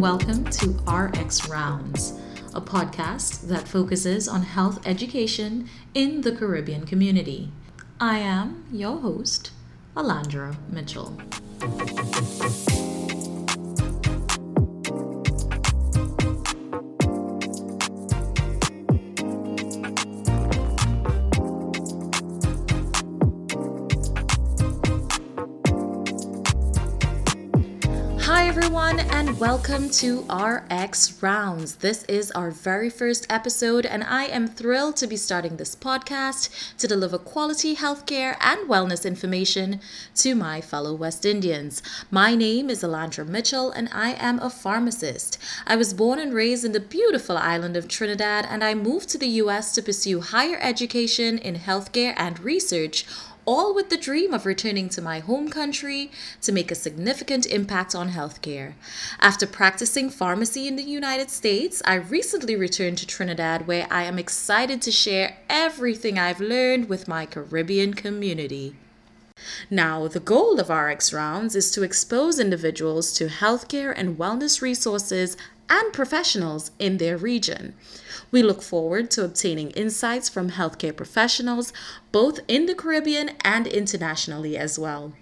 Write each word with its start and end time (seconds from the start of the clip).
welcome 0.00 0.44
to 0.46 0.70
RX 0.90 1.46
Rounds, 1.50 2.18
a 2.54 2.60
podcast 2.60 3.48
that 3.48 3.68
focuses 3.68 4.28
on 4.28 4.40
health 4.40 4.80
education 4.86 5.68
in 5.92 6.22
the 6.22 6.34
Caribbean 6.34 6.86
community. 6.86 7.52
I 8.00 8.16
am 8.20 8.64
your 8.72 8.98
host, 8.98 9.50
Alandra 9.94 10.56
Mitchell. 10.70 11.18
Everyone, 28.62 29.00
and 29.00 29.40
welcome 29.40 29.88
to 29.88 30.20
RX 30.30 31.22
Rounds. 31.22 31.76
This 31.76 32.04
is 32.04 32.30
our 32.32 32.50
very 32.50 32.90
first 32.90 33.26
episode, 33.30 33.86
and 33.86 34.04
I 34.04 34.24
am 34.24 34.46
thrilled 34.46 34.96
to 34.96 35.06
be 35.06 35.16
starting 35.16 35.56
this 35.56 35.74
podcast 35.74 36.50
to 36.76 36.86
deliver 36.86 37.16
quality 37.16 37.74
healthcare 37.74 38.36
and 38.38 38.68
wellness 38.68 39.06
information 39.06 39.80
to 40.16 40.34
my 40.34 40.60
fellow 40.60 40.92
West 40.92 41.24
Indians. 41.24 41.82
My 42.10 42.34
name 42.34 42.68
is 42.68 42.82
Alandra 42.82 43.26
Mitchell, 43.26 43.70
and 43.70 43.88
I 43.94 44.10
am 44.12 44.38
a 44.40 44.50
pharmacist. 44.50 45.38
I 45.66 45.76
was 45.76 45.94
born 45.94 46.18
and 46.18 46.34
raised 46.34 46.66
in 46.66 46.72
the 46.72 46.80
beautiful 46.80 47.38
island 47.38 47.78
of 47.78 47.88
Trinidad, 47.88 48.46
and 48.46 48.62
I 48.62 48.74
moved 48.74 49.08
to 49.10 49.18
the 49.18 49.40
US 49.44 49.74
to 49.74 49.82
pursue 49.82 50.20
higher 50.20 50.58
education 50.60 51.38
in 51.38 51.54
healthcare 51.54 52.12
and 52.18 52.38
research 52.38 53.06
all 53.46 53.74
with 53.74 53.90
the 53.90 53.96
dream 53.96 54.32
of 54.32 54.46
returning 54.46 54.88
to 54.90 55.02
my 55.02 55.20
home 55.20 55.48
country 55.48 56.10
to 56.42 56.52
make 56.52 56.70
a 56.70 56.74
significant 56.74 57.46
impact 57.46 57.94
on 57.94 58.10
healthcare. 58.10 58.74
After 59.20 59.46
practicing 59.46 60.10
pharmacy 60.10 60.66
in 60.68 60.76
the 60.76 60.82
United 60.82 61.30
States, 61.30 61.82
I 61.84 61.94
recently 61.94 62.56
returned 62.56 62.98
to 62.98 63.06
Trinidad 63.06 63.66
where 63.66 63.86
I 63.90 64.04
am 64.04 64.18
excited 64.18 64.82
to 64.82 64.90
share 64.90 65.38
everything 65.48 66.18
I've 66.18 66.40
learned 66.40 66.88
with 66.88 67.08
my 67.08 67.26
Caribbean 67.26 67.94
community. 67.94 68.76
Now, 69.70 70.08
the 70.08 70.20
goal 70.20 70.58
of 70.60 70.70
RX 70.70 71.12
Rounds 71.12 71.54
is 71.54 71.70
to 71.72 71.82
expose 71.82 72.38
individuals 72.38 73.12
to 73.14 73.26
healthcare 73.26 73.92
and 73.96 74.18
wellness 74.18 74.60
resources 74.60 75.36
and 75.68 75.92
professionals 75.92 76.70
in 76.78 76.98
their 76.98 77.16
region. 77.16 77.74
We 78.30 78.42
look 78.42 78.62
forward 78.62 79.10
to 79.12 79.24
obtaining 79.24 79.70
insights 79.70 80.28
from 80.28 80.50
healthcare 80.50 80.96
professionals, 80.96 81.72
both 82.12 82.40
in 82.48 82.66
the 82.66 82.74
Caribbean 82.74 83.30
and 83.44 83.66
internationally 83.66 84.56
as 84.56 84.78
well 84.78 85.12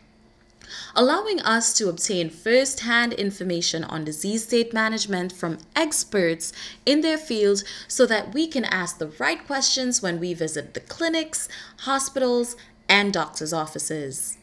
allowing 0.94 1.40
us 1.40 1.72
to 1.74 1.88
obtain 1.88 2.30
first 2.30 2.80
hand 2.80 3.12
information 3.14 3.84
on 3.84 4.04
disease 4.04 4.44
state 4.44 4.72
management 4.72 5.32
from 5.32 5.58
experts 5.74 6.52
in 6.84 7.00
their 7.00 7.18
field 7.18 7.62
so 7.86 8.06
that 8.06 8.34
we 8.34 8.46
can 8.46 8.64
ask 8.64 8.98
the 8.98 9.12
right 9.18 9.46
questions 9.46 10.02
when 10.02 10.20
we 10.20 10.34
visit 10.34 10.74
the 10.74 10.80
clinics, 10.80 11.48
hospitals, 11.80 12.56
and 12.88 13.12
doctors' 13.12 13.52
offices. 13.52 14.38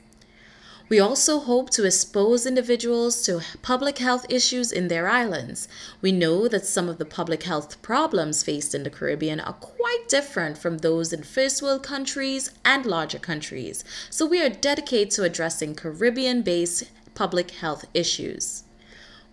We 0.88 1.00
also 1.00 1.40
hope 1.40 1.72
to 1.72 1.84
expose 1.84 2.46
individuals 2.46 3.24
to 3.24 3.42
public 3.64 3.98
health 3.98 4.24
issues 4.30 4.72
in 4.72 4.88
their 4.88 5.08
islands. 5.08 5.68
We 6.00 6.12
know 6.12 6.48
that 6.48 6.64
some 6.64 6.88
of 6.88 7.00
the 7.00 7.06
public 7.06 7.42
health 7.42 7.82
problems 7.82 8.44
faced 8.44 8.76
in 8.76 8.84
the 8.84 8.92
Caribbean 8.92 9.40
are 9.40 9.54
quite 9.54 10.06
different 10.08 10.60
from 10.60 10.78
those 10.78 11.12
in 11.12 11.24
first 11.24 11.64
world 11.64 11.82
countries 11.82 12.52
and 12.64 12.86
larger 12.86 13.18
countries, 13.18 13.84
so 14.12 14.28
we 14.28 14.44
are 14.44 14.50
dedicated 14.50 15.10
to 15.14 15.24
addressing 15.24 15.74
Caribbean 15.74 16.44
based 16.44 16.84
public 17.16 17.50
health 17.50 17.86
issues. 17.96 18.65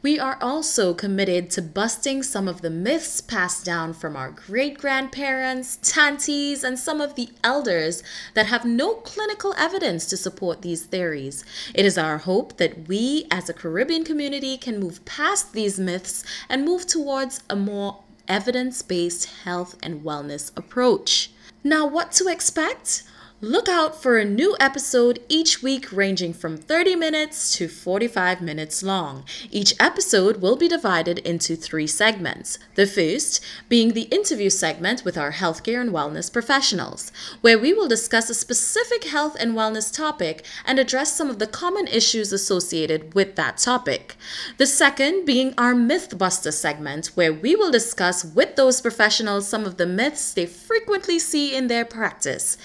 We 0.03 0.19
are 0.19 0.37
also 0.41 0.95
committed 0.95 1.49
to 1.51 1.63
busting 1.63 2.25
some 2.25 2.49
of 2.49 2.61
the 2.61 2.71
myths 2.71 3.21
passed 3.21 3.65
down 3.65 3.95
from 3.95 4.17
our 4.17 4.33
great 4.33 4.77
grandparents, 4.79 5.79
tanties, 5.81 6.65
and 6.65 6.77
some 6.77 7.01
of 7.01 7.15
the 7.15 7.29
elders 7.45 8.03
that 8.35 8.47
have 8.47 8.65
no 8.65 8.95
clinical 8.95 9.55
evidence 9.57 10.07
to 10.07 10.17
support 10.17 10.63
these 10.63 10.87
theories. 10.87 11.45
It 11.73 11.87
is 11.87 11.97
our 11.97 12.19
hope 12.19 12.57
that 12.57 12.89
we, 12.89 13.29
as 13.31 13.49
a 13.49 13.55
Caribbean 13.55 14.03
community, 14.03 14.57
can 14.57 14.81
move 14.81 15.05
past 15.05 15.53
these 15.53 15.79
myths 15.79 16.25
and 16.49 16.65
move 16.65 16.85
towards 16.85 17.45
a 17.49 17.55
more 17.55 18.03
evidence 18.27 18.83
based 18.83 19.27
health 19.45 19.77
and 19.85 20.03
wellness 20.03 20.51
approach. 20.57 21.31
Now, 21.63 21.87
what 21.87 22.11
to 22.13 22.27
expect? 22.27 23.05
Look 23.45 23.69
out 23.69 24.01
for 24.01 24.19
a 24.19 24.25
new 24.25 24.55
episode 24.61 25.19
each 25.29 25.65
week, 25.65 25.91
ranging 25.91 26.33
from 26.33 26.57
30 26.57 26.95
minutes 26.95 27.57
to 27.57 27.67
45 27.67 28.41
minutes 28.41 28.85
long. 28.85 29.25
Each 29.51 29.75
episode 29.81 30.41
will 30.41 30.55
be 30.55 30.69
divided 30.69 31.19
into 31.19 31.57
three 31.57 31.89
segments. 31.89 32.61
The 32.77 32.87
first 32.87 33.45
being 33.69 33.95
the 33.95 34.03
interview 34.03 34.49
segment 34.49 35.05
with 35.05 35.19
our 35.19 35.33
healthcare 35.33 35.81
and 35.81 35.91
wellness 35.91 36.33
professionals, 36.33 37.11
where 37.41 37.59
we 37.59 37.73
will 37.73 37.89
discuss 37.89 38.31
a 38.31 38.35
specific 38.35 39.03
health 39.03 39.37
and 39.41 39.57
wellness 39.57 39.93
topic 39.93 40.45
and 40.65 40.79
address 40.79 41.13
some 41.13 41.29
of 41.29 41.41
the 41.41 41.49
common 41.49 41.89
issues 41.89 42.33
associated 42.33 43.13
with 43.13 43.35
that 43.35 43.59
topic. 43.59 44.15
The 44.57 44.67
second 44.67 45.25
being 45.25 45.53
our 45.59 45.75
Mythbuster 45.75 46.53
segment, 46.53 47.07
where 47.17 47.33
we 47.33 47.57
will 47.57 47.73
discuss 47.73 48.25
with 48.25 48.55
those 48.55 48.81
professionals 48.81 49.49
some 49.49 49.65
of 49.65 49.79
the 49.79 49.87
myths 49.87 50.33
they 50.33 50.47
frequently 50.47 51.19
see 51.19 51.57
in 51.57 51.67
their 51.67 51.85
practice 51.85 52.57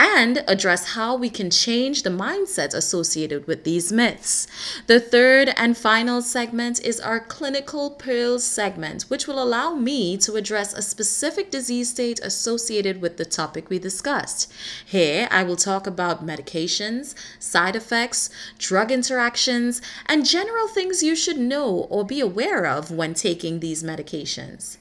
and 0.00 0.42
address 0.48 0.94
how 0.94 1.14
we 1.14 1.28
can 1.28 1.50
change 1.50 2.02
the 2.02 2.10
mindsets 2.10 2.72
associated 2.72 3.46
with 3.46 3.64
these 3.64 3.92
myths. 3.92 4.46
The 4.86 4.98
third 4.98 5.52
and 5.58 5.76
final 5.76 6.22
segment 6.22 6.80
is 6.82 6.98
our 6.98 7.20
clinical 7.20 7.90
pearls 7.90 8.42
segment, 8.42 9.02
which 9.02 9.26
will 9.26 9.40
allow 9.40 9.74
me 9.74 10.16
to 10.16 10.36
address 10.36 10.72
a 10.72 10.80
specific 10.80 11.50
disease 11.50 11.90
state 11.90 12.18
associated 12.20 13.02
with 13.02 13.18
the 13.18 13.26
topic 13.26 13.68
we 13.68 13.78
discussed. 13.78 14.50
Here, 14.86 15.28
I 15.30 15.42
will 15.42 15.56
talk 15.56 15.86
about 15.86 16.26
medications, 16.26 17.14
side 17.38 17.76
effects, 17.76 18.30
drug 18.58 18.90
interactions, 18.90 19.82
and 20.06 20.24
general 20.24 20.66
things 20.66 21.02
you 21.02 21.14
should 21.14 21.38
know 21.38 21.86
or 21.90 22.06
be 22.06 22.20
aware 22.20 22.64
of 22.64 22.90
when 22.90 23.12
taking 23.12 23.60
these 23.60 23.82
medications. 23.82 24.78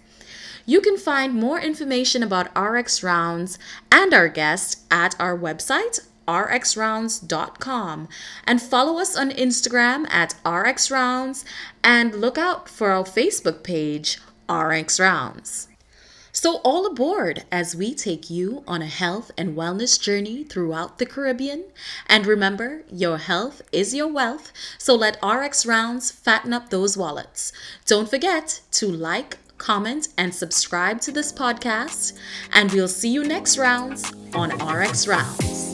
You 0.66 0.82
can 0.82 0.98
find 0.98 1.34
more 1.34 1.60
information 1.60 2.24
about 2.24 2.58
RX 2.58 3.04
Rounds 3.04 3.58
and 3.92 4.14
our 4.14 4.28
guests 4.28 4.86
at 4.92 5.16
our 5.20 5.38
website, 5.38 6.08
rxrounds.com, 6.28 8.08
and 8.46 8.62
follow 8.62 9.00
us 9.00 9.18
on 9.18 9.32
Instagram 9.32 10.10
at 10.12 10.36
rxrounds 10.46 11.44
and 11.84 12.14
look 12.16 12.38
out 12.38 12.70
for 12.70 12.92
our 12.92 13.04
Facebook 13.04 13.64
page, 13.64 14.20
RX 14.48 15.00
Rounds. 15.00 15.70
So, 16.32 16.58
all 16.58 16.86
aboard 16.86 17.44
as 17.52 17.76
we 17.76 17.96
take 17.96 18.30
you 18.30 18.64
on 18.68 18.82
a 18.84 18.88
health 18.88 19.32
and 19.38 19.58
wellness 19.58 20.00
journey 20.00 20.44
throughout 20.44 21.00
the 21.00 21.06
Caribbean. 21.06 21.66
And 22.08 22.28
remember, 22.28 22.84
your 22.92 23.18
health 23.18 23.64
is 23.72 23.96
your 23.96 24.08
wealth, 24.08 24.54
so 24.78 24.94
let 24.96 25.22
RX 25.24 25.66
Rounds 25.66 26.12
fatten 26.12 26.54
up 26.54 26.70
those 26.70 26.96
wallets. 26.96 27.52
Don't 27.86 28.10
forget 28.10 28.62
to 28.72 28.88
like, 28.88 29.40
comment, 29.60 30.08
and 30.18 30.34
subscribe 30.34 31.00
to 31.02 31.12
this 31.12 31.32
podcast. 31.32 32.18
And 32.52 32.72
we'll 32.72 32.88
see 32.88 33.10
you 33.10 33.24
next 33.24 33.60
rounds 33.60 34.12
on 34.34 34.50
RX 34.58 35.08
Rounds. 35.08 35.69